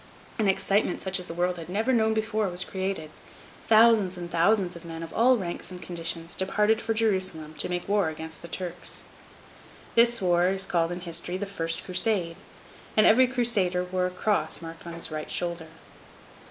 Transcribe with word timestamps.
An 0.39 0.47
excitement 0.47 0.99
such 1.03 1.19
as 1.19 1.27
the 1.27 1.33
world 1.35 1.57
had 1.57 1.69
never 1.69 1.93
known 1.93 2.15
before 2.15 2.49
was 2.49 2.63
created. 2.63 3.11
Thousands 3.67 4.17
and 4.17 4.31
thousands 4.31 4.75
of 4.75 4.83
men 4.83 5.03
of 5.03 5.13
all 5.13 5.37
ranks 5.37 5.69
and 5.69 5.79
conditions 5.79 6.33
departed 6.33 6.81
for 6.81 6.95
Jerusalem 6.95 7.53
to 7.59 7.69
make 7.69 7.87
war 7.87 8.09
against 8.09 8.41
the 8.41 8.47
Turks. 8.47 9.01
The 9.93 10.09
war 10.19 10.47
is 10.47 10.65
called 10.65 10.91
in 10.91 11.01
history 11.01 11.37
the 11.37 11.45
first 11.45 11.83
Crusade, 11.85 12.37
and 12.97 13.05
every 13.05 13.27
Crusader 13.27 13.83
wore 13.83 14.07
a 14.07 14.09
cross 14.09 14.59
marked 14.59 14.87
on 14.87 14.93
his 14.93 15.11
right 15.11 15.29
shoulder. 15.29 15.67